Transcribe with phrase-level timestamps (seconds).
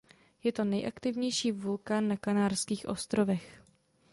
[0.43, 3.63] Je to nejaktivnější vulkán na Kanárských ostrovech.